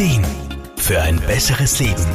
[0.00, 0.24] Ideen
[0.78, 2.06] für ein besseres Leben.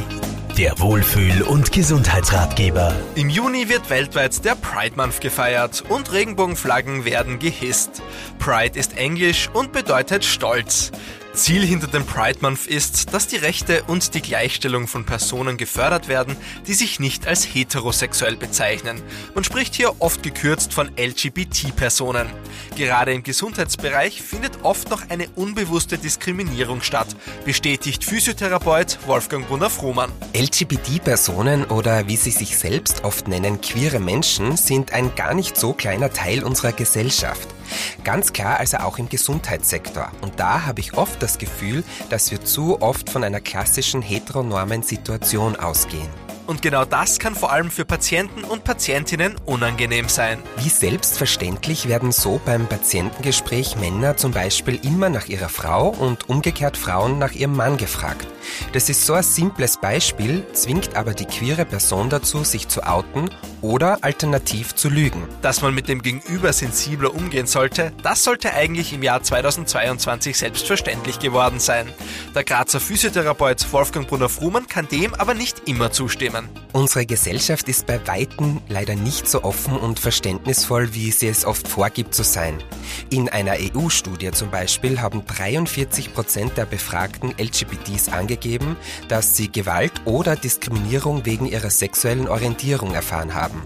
[0.57, 2.95] Der Wohlfühl- und Gesundheitsratgeber.
[3.13, 8.01] Im Juni wird weltweit der Pride Month gefeiert und Regenbogenflaggen werden gehisst.
[8.39, 10.91] Pride ist englisch und bedeutet Stolz.
[11.35, 16.07] Ziel hinter dem Pride Month ist, dass die Rechte und die Gleichstellung von Personen gefördert
[16.07, 16.35] werden,
[16.67, 19.01] die sich nicht als heterosexuell bezeichnen.
[19.33, 22.27] Man spricht hier oft gekürzt von LGBT-Personen.
[22.75, 30.11] Gerade im Gesundheitsbereich findet oft noch eine unbewusste Diskriminierung statt, bestätigt Physiotherapeut Wolfgang Brunner-Frohmann.
[30.35, 35.73] LGBT-Personen oder wie sie sich selbst oft nennen, queere Menschen sind ein gar nicht so
[35.73, 37.54] kleiner Teil unserer Gesellschaft.
[38.03, 40.11] Ganz klar also auch im Gesundheitssektor.
[40.21, 44.83] Und da habe ich oft das Gefühl, dass wir zu oft von einer klassischen heteronormen
[44.83, 46.24] Situation ausgehen.
[46.47, 50.39] Und genau das kann vor allem für Patienten und Patientinnen unangenehm sein.
[50.57, 56.77] Wie selbstverständlich werden so beim Patientengespräch Männer zum Beispiel immer nach ihrer Frau und umgekehrt
[56.77, 58.27] Frauen nach ihrem Mann gefragt.
[58.73, 63.29] Das ist so ein simples Beispiel, zwingt aber die queere Person dazu, sich zu outen
[63.61, 65.27] oder alternativ zu lügen.
[65.41, 71.19] Dass man mit dem Gegenüber sensibler umgehen sollte, das sollte eigentlich im Jahr 2022 selbstverständlich
[71.19, 71.87] geworden sein.
[72.35, 76.34] Der Grazer Physiotherapeut Wolfgang Brunner-Frumann kann dem aber nicht immer zustimmen.
[76.73, 81.67] Unsere Gesellschaft ist bei Weitem leider nicht so offen und verständnisvoll, wie sie es oft
[81.67, 82.61] vorgibt zu sein.
[83.09, 88.75] In einer EU-Studie zum Beispiel haben 43 Prozent der befragten LGBTs angegeben,
[89.07, 93.61] dass sie Gewalt oder Diskriminierung wegen ihrer sexuellen Orientierung erfahren haben.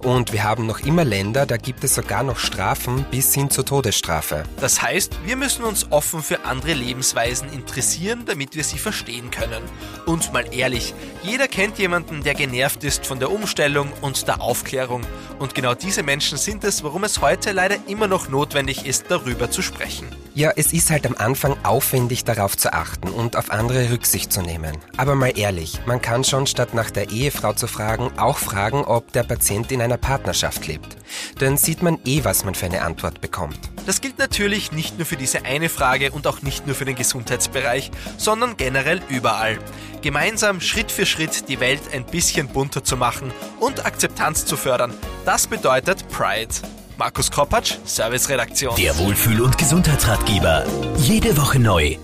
[0.00, 3.64] Und wir haben noch immer Länder, da gibt es sogar noch Strafen bis hin zur
[3.64, 4.44] Todesstrafe.
[4.60, 9.62] Das heißt, wir müssen uns offen für andere Lebensweisen interessieren, damit wir sie verstehen können.
[10.06, 15.02] Und mal ehrlich, jeder kennt jemanden, der genervt ist von der Umstellung und der Aufklärung.
[15.38, 19.50] Und genau diese Menschen sind es, warum es heute leider immer noch notwendig ist, darüber
[19.50, 20.08] zu sprechen.
[20.36, 24.42] Ja, es ist halt am Anfang aufwendig darauf zu achten und auf andere Rücksicht zu
[24.42, 24.76] nehmen.
[24.96, 29.12] Aber mal ehrlich, man kann schon statt nach der Ehefrau zu fragen, auch fragen, ob
[29.12, 30.96] der Patient in einer Partnerschaft lebt.
[31.38, 33.60] Dann sieht man eh, was man für eine Antwort bekommt.
[33.86, 36.96] Das gilt natürlich nicht nur für diese eine Frage und auch nicht nur für den
[36.96, 39.60] Gesundheitsbereich, sondern generell überall.
[40.02, 44.92] Gemeinsam Schritt für Schritt die Welt ein bisschen bunter zu machen und Akzeptanz zu fördern,
[45.24, 46.54] das bedeutet Pride.
[46.96, 48.76] Markus Kropatsch, Serviceredaktion.
[48.76, 50.64] Der Wohlfühl- und Gesundheitsratgeber.
[50.96, 51.96] Jede Woche neu.